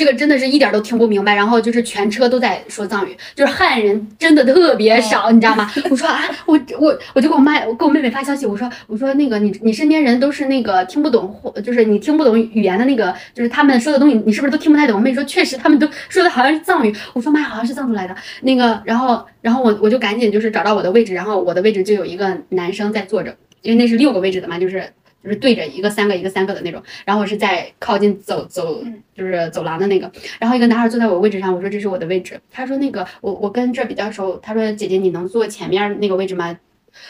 [0.00, 5.70] 这个真的是一点都听不明白，然后就是全车都在说藏语，就是汉人真的特别少，你知道吗？
[5.90, 14.96] 我说啊，我我我就给我妈，我给我妹妹发消息，我说我说那个你你身边人都是那个听不懂，或就是你听不懂语言的那个，就是他们说的东西，你是不是都听不太懂？
[14.96, 16.96] 我妹说确实，他们都说的好像是藏语。
[17.12, 24.82] 我说妈呀，好像是藏族来的那个，然后然后我我就赶紧就是找到我的位置，然后我的位置就有一个男生在坐着，因为那是六个位置的嘛，就是。
[25.22, 28.82] 就是对着一个三个一个三个的那种，然后我是在靠近走走
[29.14, 36.58] 就是走廊的那个，然后一个男孩坐在我位置上，我说这是我的位置，他说那个我我跟这比较熟，他说姐姐你能坐前面那个位置吗？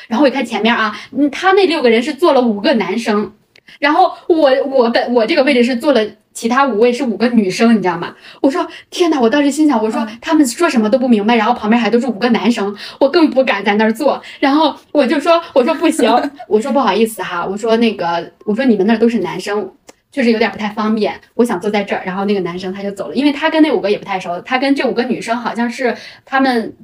[0.08, 3.32] 然后我一看前面啊，嗯，他那六个人是坐了五个男生，
[3.78, 6.06] 然后我我本我这个位置是坐了。
[6.32, 8.14] 其他五位是五个女生，你知道吗？
[8.40, 9.20] 我说天哪！
[9.20, 14.22] 我当时心想，我说他们说什么都不明白，然后旁边还都是五个男生，我更不敢在那儿坐。
[14.38, 16.10] 然后我就说，我说不行，
[16.48, 19.70] 我说不好意思哈，我说那个，我说你们那儿都是男生，
[20.12, 22.02] 确实有点不太方便，我想坐在这儿。
[22.06, 26.74] 然后那个男生他就走了，因为他跟那五个也不太熟，他跟这五个女生好像是他们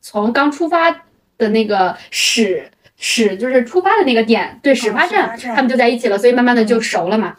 [0.00, 0.90] 从刚出发
[1.36, 7.36] 的那个始始就是出发的那个点，对始发站，他们就在一起了，所以慢慢的就熟了嘛。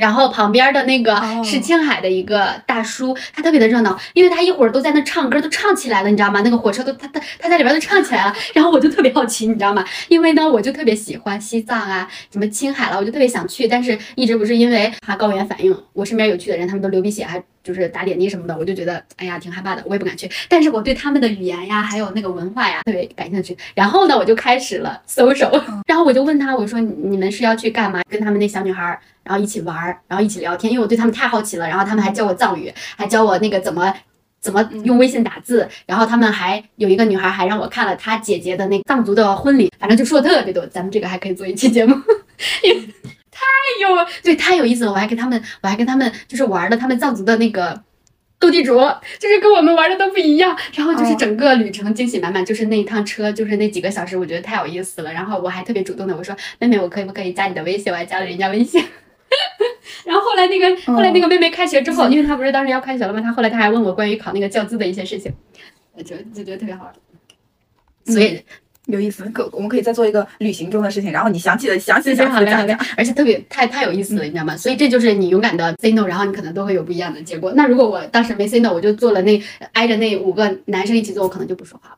[0.00, 6.40] 然后旁边的那个是青海的一个大叔，他特别的热闹，因为他一会儿都在那唱歌，都唱起来了，你知道吗？
[6.42, 8.34] 那个火车都他他他在里边都唱起来了。
[8.54, 9.84] 然后我就特别好奇，你知道吗？
[10.08, 20.30] 因为呢，我就特别喜欢西藏啊，什么青海了，我就特别想去，但是一直不是因为怕高原反应，我身边有去的人，他们都流鼻血，还就是打点滴什么的，我就觉得哎呀挺害怕的，我也不敢去。
[20.48, 23.56] 但是我对他们的语言呀，还有那个文化呀，特别感兴趣。
[23.74, 25.50] 然后呢，我就开始了搜手，
[25.86, 28.02] 然后我就问他，我说你们是要去干嘛？
[28.08, 28.98] 跟他们那小女孩。
[29.22, 31.68] 然后一起玩儿，然后一起聊天，因为我对他们太好奇了。
[31.68, 33.94] 然后他们还教我藏语，还教我那个怎么
[34.40, 35.68] 怎么用微信打字。
[35.86, 40.66] 然后他们还有一个女孩还让我看了她姐姐的那藏族的婚礼，反正就说的特别多。
[40.66, 41.94] 咱们这个还可以做一期节目，
[43.40, 44.92] 太有对太有意思了。
[44.92, 47.82] 我还跟他们，我还跟他们就是玩的他们藏族的那个
[48.38, 48.76] 斗地主，
[49.18, 50.56] 就是跟我们玩的都不一样。
[50.74, 55.12] 然后就是整个旅程惊喜满满，就是那一趟车，就是那几个小时，我觉得太有意思了。
[55.12, 57.92] 然后我还特别主动的我说妹妹，我可以不可以加你的微信？
[57.92, 58.84] 我还加了人家微信。
[60.04, 63.20] 然后后来那个后来那个妹妹开学之后，因为她不是当时要开学了吗？
[63.20, 65.32] 她后来她还问我关于考那个教资的一些事情，
[65.98, 66.92] 就就觉得特别好玩。
[68.06, 68.42] 所以
[68.86, 74.56] 有意思，可我们可以再做一个旅行中的事情，然后你详细的详细详细的讲讲，而且特别太太有意思了，你知道吗？
[74.56, 77.52] 所以这就是你勇敢的 say no，然后你可能都会有不一样的结果。
[77.54, 79.40] 那如果我当时没 say no，我就做了那
[79.72, 81.96] 挨着那五个男生一起坐，我可能就不说话了。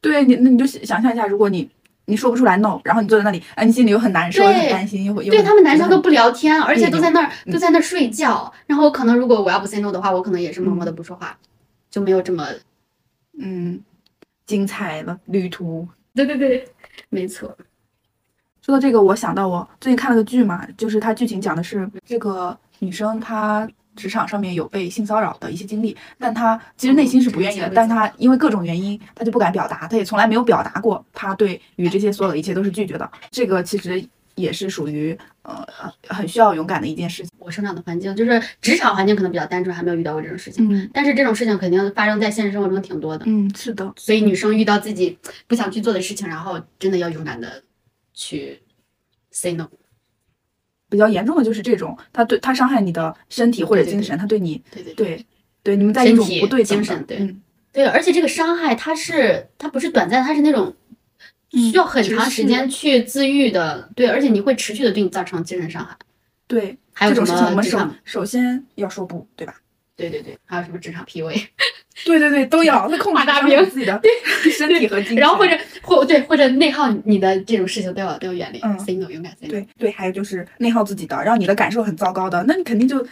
[0.00, 1.68] 对你，那你就想象一下，如果你
[2.06, 8.52] 你说不出来 no，然后你坐在那里，哎，你心里又很难受，又很担心，又对他们男生都不聊天，而且都在那儿都在那儿睡觉。
[8.66, 11.38] 然后可能如果我要不 say no 的话，我可能也是默默的不说话，
[11.90, 12.48] 就没有这么
[13.38, 13.78] 嗯，
[14.50, 15.86] 精彩了旅途。
[16.12, 16.68] 对对对，
[17.08, 17.56] 没错。
[18.60, 33.08] 说到这个，我想到我最近看了个剧嘛，就是它剧情讲的是这个女生她职场上面有被性骚扰的一些经历，但她其实内心是不愿意的，嗯但她因为各种原因，她就不敢表达，她也从来没有表达过，她对于这些所有的一切都是拒绝的。
[33.30, 35.66] 这个其实也是属于呃
[36.08, 37.30] 很需要勇敢的一件事情。
[37.38, 40.66] 我生长的环境就是职场环境可能比较单纯，还没有遇到过这种事情。
[40.70, 40.90] 嗯。
[40.92, 47.62] 但是这种事情肯定发生在现实生活中挺多的，嗯，是的，所以女生遇到自己不想去做的事情，然后真的要勇敢的
[48.14, 48.60] 去
[49.30, 49.68] say no。
[50.88, 55.26] 比较严重的就是这种，他对他伤害你的身体或者精神，他对你对对对对。
[55.62, 57.18] 对你们在一种不对精神对。
[57.18, 57.42] 嗯。
[57.70, 60.74] 对，而且这个伤害它是它不是短暂，它是那种
[61.52, 63.88] 需要很长时间去自愈的。
[63.94, 65.96] 对，而且你会持续的对你造成精神伤害。
[66.46, 67.94] 对还有什么职场？
[68.04, 69.54] 首先要说不，对吧？
[69.96, 71.46] 对对对，还有什么职场 PUA？
[72.06, 74.00] 对对对，都要，那控制大兵自己的
[74.56, 75.16] 身体和精神。
[75.18, 79.50] 然后或者或对或者内耗你的这种事情都要都要远离、嗯 say no，勇敢 say no。
[79.50, 83.06] 对对，还有就是内耗自己的，让你的感受很糟糕的，那你肯定就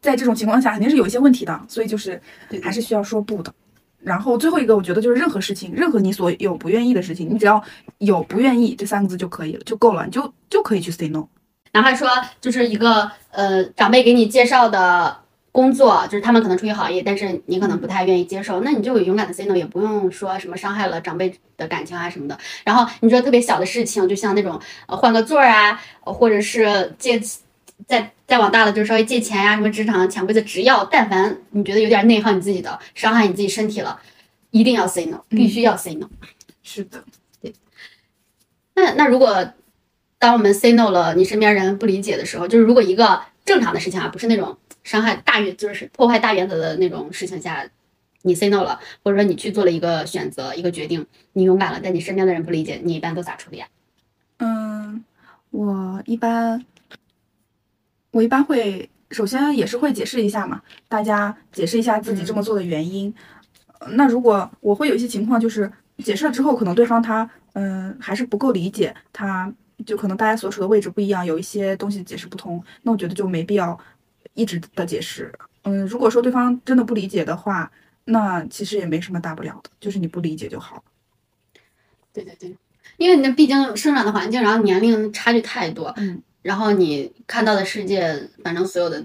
[0.00, 2.18] 在这种情况下肯定是有一些问题的，所以就是
[2.62, 3.52] 还是需要说不的。
[4.02, 7.62] 然后最后一个，我觉得就是任何事情，任何你所有不愿意的事情，你只要
[7.98, 11.26] 有不愿意这三个字就可以了，就够了，你就就可以去 say no。
[11.72, 12.08] 哪怕说
[12.40, 15.16] 就是一个呃长辈给你介绍的
[15.52, 22.38] 工作，就是他们可能出于好意，但是你可能不太愿意接受，那你就勇敢的 say no，也不用说什么伤害了长辈的感情啊什么的。
[22.64, 27.20] 然后你说特别小的事情，就像那种呃换个座儿啊，或者是借
[27.86, 34.00] 在再往大了，就是稍微借钱呀、什么职场潜规则，只要但凡你觉得有点内耗你自己的，伤害你自己身体了，
[34.52, 36.08] 一定要 say no，必须要 say no。
[36.62, 37.02] 是的，
[37.40, 37.52] 对
[38.76, 39.52] 那那如果
[40.20, 47.68] 当我们 say no 了，你身边人不理解的时候，就是如果一个正常的事情啊，不是那种伤害大原，就是破坏大原则的那种事情下，
[48.22, 53.66] 你 say no 了，或者说你去做了一个选择、一个决定，你勇敢了，但你身边的人不理解，你一般都咋处理啊？
[54.38, 55.04] 嗯，
[55.50, 56.64] 我一般
[58.10, 63.12] 我一般会首先也是会解释一下嘛，大家解释一下自己这么做的原因。
[63.78, 69.52] 呃那如果我会有一些情况，就是解释了之后，可能对方他嗯还是不够理解，他
[69.86, 73.78] 就可能大家所处的位置不一样，有一些东西解释不通，那我觉得就没必要
[74.34, 75.32] 一直的解释。
[75.62, 77.70] 嗯，如果说对方真的不理解的话，
[78.04, 80.84] 那其实也没什么大不了的，就是你不理解就好。
[82.12, 82.56] 对对对，
[82.98, 89.04] 因为那毕竟生长的环境，然后年龄差距太多，嗯然后你看到的世界，反正所有的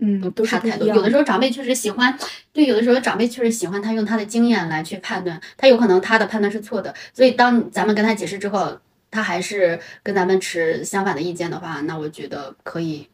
[0.00, 0.86] 嗯，都是差太多。
[0.86, 2.16] 有的时候长辈确实喜欢，
[2.52, 8.78] 对，有的时候长辈确实喜欢他用他的经验来去判断，他有可能他的判断是错的，所以当咱们跟他解释之后，
[9.10, 13.08] 他还是跟咱们持相反的意见的话，那我觉得可以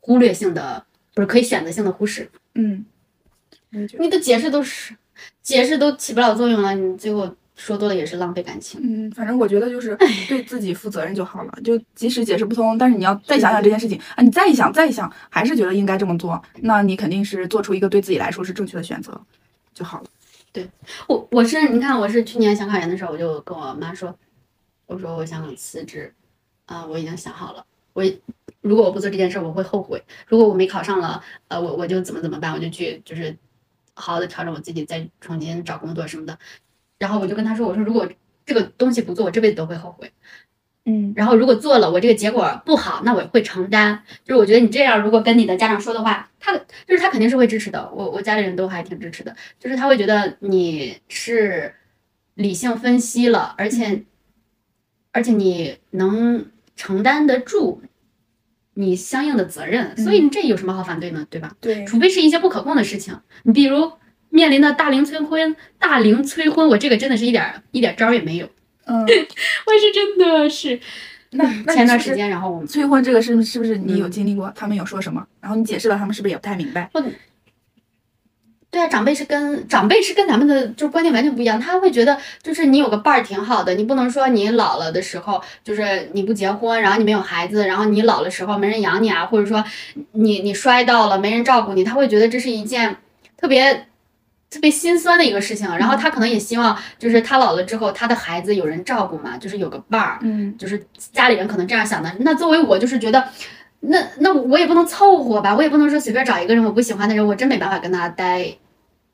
[0.00, 2.28] 忽略性的，不是可以选择性的忽视。
[2.54, 2.84] 嗯，
[3.98, 4.96] 你的解释都是
[5.42, 8.80] 解释都起不了作用了，你最后说多了也是浪费感情。
[8.82, 9.96] 嗯，反正我觉得就是
[10.28, 11.58] 对自己负责任就好了。
[11.62, 19.20] 就即使解释不通，但是你要再想想这件事情啊，你再一想再一想，还是觉得应该这么做，那你肯定是做出一个对自己来说是正确的选择
[19.72, 20.06] 就好了。
[20.52, 20.68] 对
[21.08, 24.16] 我我是你看，我是去年想考研的时候，我就跟我妈说，
[24.86, 26.12] 我说我想辞职，
[26.66, 28.04] 啊、我已经想好了，我
[28.60, 30.02] 如果我不做这件事，我会后悔。
[30.26, 33.36] 如果我没考上了，呃，我我就怎么怎么办，我就去就是
[33.94, 36.38] 好好的调整我自己，再重新找工作什么的。
[37.04, 38.08] 然后我就跟他说，我说如果
[38.46, 40.10] 这个东西不做，我这辈子都会后悔。
[40.86, 44.02] 嗯然后如果做了，我这个结果不好，那我会承担。
[44.24, 47.90] 就是我觉得你这样，如果跟你的家长说的话，他就是他肯定是会支持的。
[47.94, 51.74] 我我家里人都还挺支持的，就是他会觉得你是
[52.34, 54.04] 理性分析了，而且
[55.12, 57.82] 而且你能承担得住
[58.74, 61.26] 你相应的责任，所以你这有什么好反对呢？
[61.30, 61.54] 对吧？
[61.60, 63.90] 对，除非是一些不可控的事情，你比如
[64.34, 68.46] 面临的大龄催婚，大龄催婚，我这个真的是一点儿一点招儿也没有，
[68.86, 70.80] 嗯， 我是真的是。
[71.30, 74.52] 那前段时间，然后我们催婚这个是是不是你有嗯经历过？
[74.56, 75.24] 他们有说什么？
[75.40, 76.90] 然后你解释了，他们是不是也不太明白？
[78.70, 89.64] 对啊，长辈是跟长辈是跟咱们的就是观念完全不一样，他会觉得就是你有个伴儿挺好的，你不能说你老了的时候就是你不结婚，然后你没有孩子，然后你老的时候没人养你啊，或者说
[90.12, 92.96] 你你摔到了没人照顾你，他会觉得这是一件
[93.36, 93.86] 特别
[94.54, 95.68] 特别心酸的一个事情。
[95.76, 100.82] 然后他可能也希望就是他老了之后，他的孩子有人照顾嘛，就是有个伴儿，嗯就是
[101.12, 102.10] 家里人可能这样想的。
[102.20, 103.22] 那作为我就是觉得。
[103.86, 108.46] 那那我也不能凑合吧，我也不能说随便找一个人我不喜欢的人，我真没办法跟他待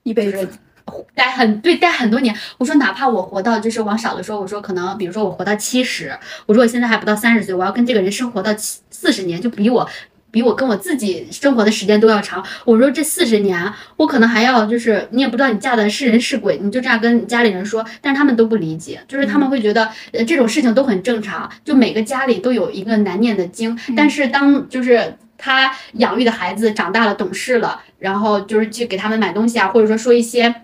[0.04, 0.48] 一辈子就是
[1.12, 2.32] 待很对待很多年。
[2.56, 6.16] 我说哪怕我活到就是往少了说，我说可能比如说我活到七十，
[6.46, 9.90] 我说我现在还不到三十岁，我要跟这个人生活到七四十年，就比我。
[10.30, 12.44] 比我跟我自己生活的时间都要长。
[12.64, 23.78] 我说这四十年，我可能还要就是你也不知道你嫁的是人是鬼，你就这样跟家里人说，但是他们都不理解，就是他们会觉得呃这种事情都很正常，就每个家里都有一个难念的经。
[23.96, 30.54] 但是当就是他养育的孩子长大了懂事了，然后就是去给他们买东西啊，或者说说一些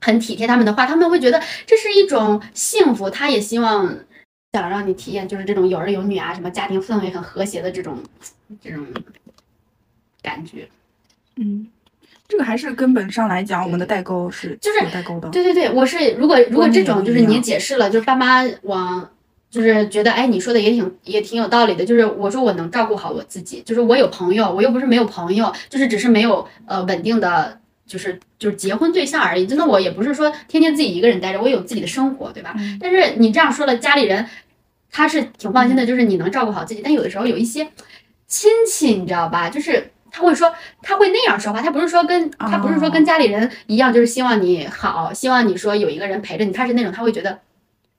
[0.00, 3.08] 很体贴他们的话，他们会觉得这是一种幸福。
[3.08, 3.94] 他也希望
[4.52, 7.98] 想让你体验就是这种有儿有女啊，什么家庭氛围很和谐的这种。
[8.60, 8.86] 这种
[10.20, 10.68] 感觉，
[11.36, 11.66] 嗯，
[12.28, 15.30] 这个还是根本上来讲，我们的代沟是就是有代沟的。
[15.30, 19.08] 对对对，我是如果如果这种就是你解释了，就是爸妈往
[19.48, 21.82] 就是觉得哎，你说的也挺也挺有道理的。
[21.82, 27.58] 就是我说我能照顾好我自己，就是我有朋友，我又不是没有朋友，就是只是没有呃稳定的，
[27.92, 29.46] 就是就是结婚对象而已。
[29.46, 32.54] 真的，我也不是说天天自己一个人待着，我有自己的生活，对吧？
[32.80, 34.26] 但是你这样说了，家里人
[34.90, 36.80] 他是挺放心的，就是你能照顾好自己。
[36.82, 37.68] 但有的时候有一些。
[38.34, 39.50] 亲戚，你知道吧？
[39.50, 46.50] 就是他会说，他会那样说话，他不是说跟他不是说跟家里人一样，就是希望你好，希望你说有一个人陪着你。
[46.50, 47.40] 他是那种他会觉得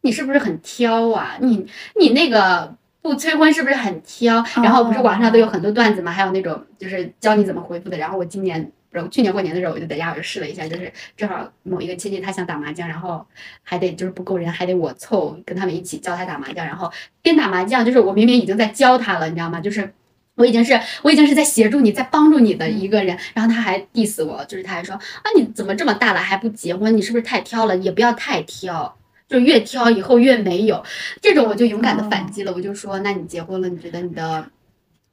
[0.02, 1.38] 你是不是很挑啊？
[1.40, 1.68] 你
[2.00, 2.74] 你那个
[3.04, 4.44] 不催婚是不是很挑？
[4.64, 7.98] 然后不是网上都有很多段子嘛，还有那种就是教你怎么回复的。
[7.98, 13.26] 然后我今年不是去年过年的时候，我就在家我就试了一下，就是正好某一个亲戚他想打麻将，然后
[13.64, 16.66] 还得就是不够人，还得我凑跟他们一起教他打麻将。
[16.66, 16.92] 然后
[17.22, 19.60] 边打麻将，就是我明明已经在教他了，你知道吗？
[19.60, 19.94] 就是。
[20.36, 20.74] 我已经是
[21.04, 26.98] 我已经是在协助你，在帮助你的一个人，然后他还 diss 我，就是他还说啊，你怎么这么大了还不结婚？
[26.98, 27.78] 你是不是太挑了？
[27.78, 30.84] 也不要太挑，就越挑以后越没有。
[31.22, 34.44] 这种我就勇敢的反击了，我就说，那你结婚了，你觉得你的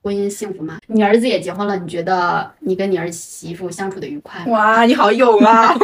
[0.03, 0.79] 婚姻幸福吗？
[0.87, 4.47] 你儿子也结婚了，你觉得你跟你儿媳妇相处的愉快吗？
[4.53, 5.75] 哇，你好勇啊！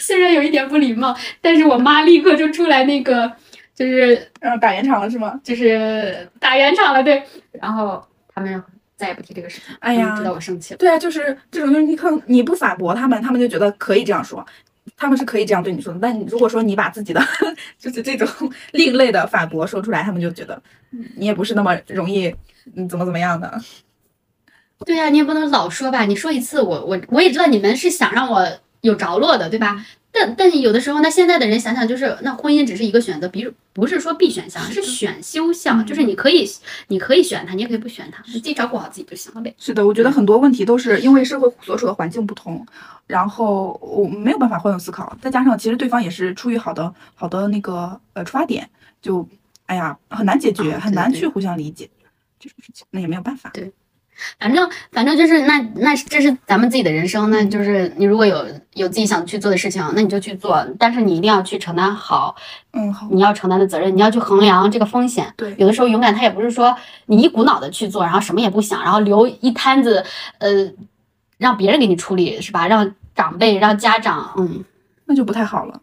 [0.00, 3.32] 虽然有一点不礼貌，但是我妈立刻就出来那个。
[3.74, 5.40] 就是呃打圆场了是吗？
[5.44, 7.22] 就是打圆场了，对。
[7.52, 8.60] 然后他们
[8.96, 9.72] 再也不提这个事情。
[9.78, 10.78] 哎呀，知道我生气了。
[10.78, 14.44] 对啊，就是这种，就是你可你不反驳他们，他们就觉得可以这样说，
[14.98, 15.98] 他们是可以这样对你说的。
[16.02, 17.22] 但如果说你把自己的
[17.78, 18.28] 就是这种
[18.72, 20.60] 另类的反驳说出来，他们就觉得
[21.16, 22.34] 你也不是那么容易，
[22.76, 23.58] 嗯，怎么怎么样的。
[24.84, 26.04] 对呀，你也不能老说吧？
[26.04, 28.46] 你说一次，我我我也知道你们是想让我
[28.82, 29.84] 有着落的，对吧？
[30.10, 36.48] 但但有的时候，那现在的人想想，就是那婚姻只是一个选择，比如不是说必选项，是选修项，就是你可以
[36.88, 39.54] 你可以选它，你也可以不选它，你自己照顾好自己就行了呗。
[39.58, 42.66] 是的，我觉得很多问题都是 因为社会所处的环境不同，
[43.06, 48.68] 然后我没有办法换位思考，再加上其实对方也是出于好的好的那个呃出发点，
[49.02, 49.28] 就
[49.66, 51.88] 哎呀很难解决，很难去互相理解
[52.40, 53.50] 这种事情，那也没有办法。
[53.52, 53.70] 对。
[54.38, 58.44] 反正反正就是那那这是咱们自己的人生，那就是你如果有
[58.74, 62.34] 有自己想去做的事情，那你就去做，但是你一定要去承担好，
[62.72, 65.32] 嗯，好，你要承担的责任，你要去衡量这个风险。
[65.36, 70.04] 对，有的时候勇敢，他也不是说你一股脑的去做，然后什么也不想，然后留一摊子，
[70.38, 70.70] 呃，
[71.36, 72.66] 让别人给你处理，是吧？
[72.66, 74.64] 让长辈，让家长，嗯，
[75.04, 75.80] 那就不太好了。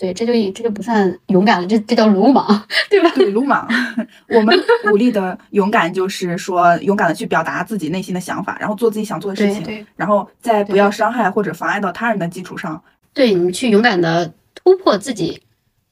[0.00, 3.12] 对，这就这就不算勇敢了，这这叫鲁莽， 对吧？
[3.14, 3.68] 对，鲁莽。
[4.28, 12.82] 我们鼓励的勇敢就是说，勇敢的去表达自己内心的想法，然后做自己想做的事情，然后在不要伤害或者妨碍到他人的基础上，
[13.12, 15.42] 对你去勇敢的突破自己，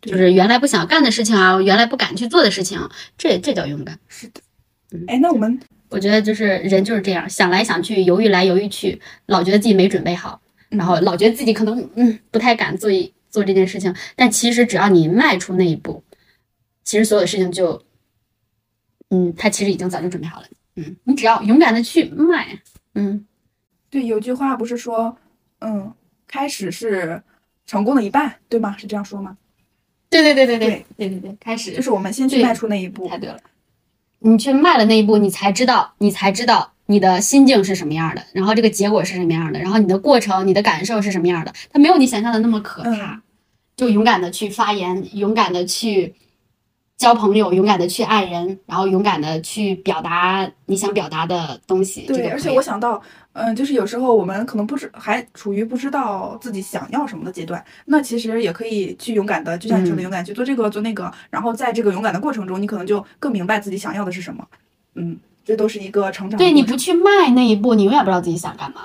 [0.01, 2.81] 就是原来不想干的事情啊，原来不敢去做的事情，
[3.19, 3.99] 这这叫勇敢。
[4.09, 4.41] 是的。
[5.07, 10.41] 哎，那我们我觉得就是人就是这样，想来想去，犹豫来犹豫去，老觉得自己没准备好，
[10.71, 13.13] 然后老觉得自己可能嗯不太敢做一。
[13.31, 16.03] 做这件事情，但其实只要你迈出那一步，
[16.85, 17.83] 其实所有的事情就，
[19.11, 20.47] 嗯，他其实已经早就准备好了。
[20.77, 22.61] 嗯，你只要勇敢的去迈。
[22.95, 23.27] 嗯，
[23.91, 25.17] 对，有句话不是说，
[25.61, 25.93] 嗯，
[26.27, 27.23] 开始是
[27.67, 28.77] 成功的一半，对吗？
[28.77, 29.37] 是这样说吗？
[30.11, 33.09] 对对对对对对对对，开始就是我们先去迈出那一步。
[33.09, 33.41] 太对了，
[34.21, 36.73] 你去迈了那一步，你才知道，你才知道。
[36.91, 38.23] 你的心境是什么样的？
[38.33, 39.61] 然后这个结果是什么样的？
[39.61, 41.53] 然后你的过程、你的感受是什么样的？
[41.71, 43.23] 它没有你想象的那么可怕。
[43.77, 46.15] 就勇敢的去发言，勇敢的去
[46.97, 52.07] 交朋友，勇敢的去爱人，然后勇敢的去表达你想表达的东西。
[52.07, 53.01] 对，而且我想到，
[53.35, 61.13] 嗯，就是有时候我们可能不知还处于不知道自己想要什么的阶段，那其实也可以去勇敢的，就像你说的，勇敢去做这个做那个。
[61.31, 64.45] 然后在这个勇敢的过程中，你可能就更明白自己想要的是什么。
[64.95, 65.19] 嗯。
[65.49, 66.37] 这都是一个成长。
[66.37, 68.83] 对，你不去迈那一步，你永远不知道自己想干嘛。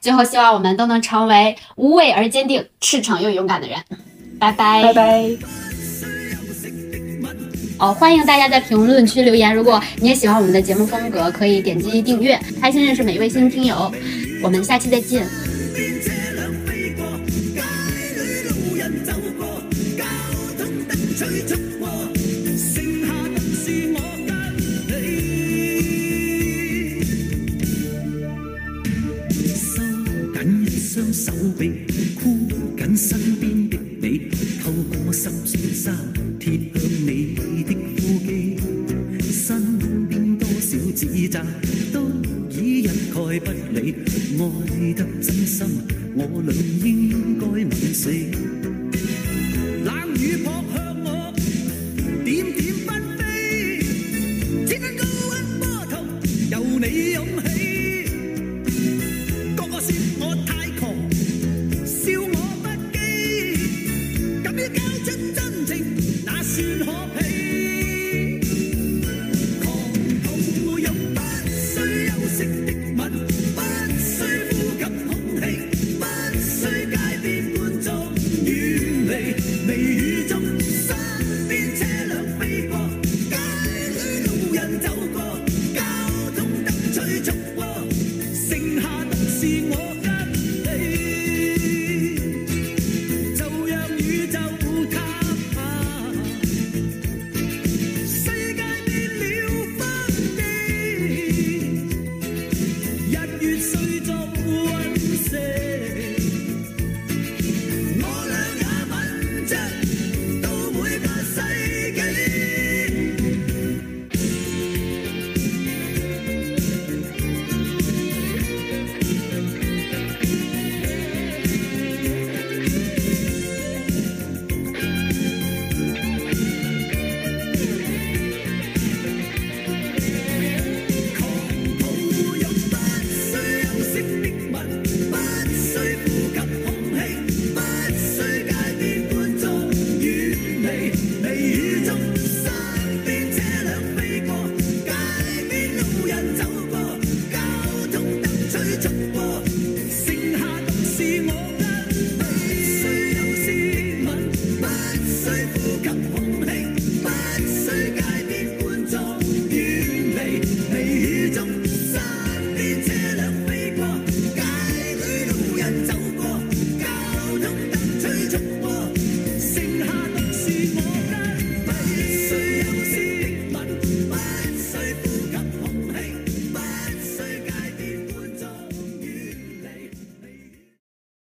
[0.00, 3.78] 最后，希望我们都能成为无畏而坚定、赤诚又勇敢的人。
[4.40, 5.30] 拜拜，拜拜。
[7.78, 9.54] 哦，欢迎大家在评论区留言。
[9.54, 12.36] 如果你也喜欢我们的节目风格，可以点击订阅。
[12.60, 13.92] 开心认识每一位新听友，
[14.42, 15.24] 我们下期再见。